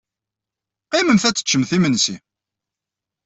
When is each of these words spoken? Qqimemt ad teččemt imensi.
Qqimemt 0.85 1.27
ad 1.27 1.35
teččemt 1.35 1.71
imensi. 1.77 2.15